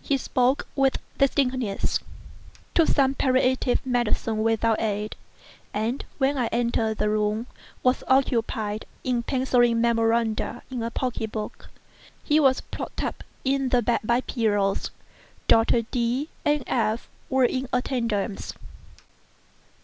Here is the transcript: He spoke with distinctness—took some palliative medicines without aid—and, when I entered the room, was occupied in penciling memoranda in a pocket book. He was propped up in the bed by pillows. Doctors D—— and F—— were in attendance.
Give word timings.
He 0.00 0.16
spoke 0.18 0.68
with 0.76 0.98
distinctness—took 1.18 2.86
some 2.86 3.14
palliative 3.14 3.84
medicines 3.84 4.38
without 4.38 4.80
aid—and, 4.80 6.04
when 6.18 6.38
I 6.38 6.46
entered 6.52 6.98
the 6.98 7.10
room, 7.10 7.48
was 7.82 8.04
occupied 8.06 8.84
in 9.02 9.24
penciling 9.24 9.80
memoranda 9.80 10.62
in 10.70 10.80
a 10.84 10.92
pocket 10.92 11.32
book. 11.32 11.70
He 12.22 12.38
was 12.38 12.60
propped 12.60 13.02
up 13.02 13.24
in 13.44 13.70
the 13.70 13.82
bed 13.82 13.98
by 14.04 14.20
pillows. 14.20 14.92
Doctors 15.48 15.86
D—— 15.90 16.28
and 16.44 16.62
F—— 16.68 17.08
were 17.28 17.44
in 17.44 17.68
attendance. 17.72 18.52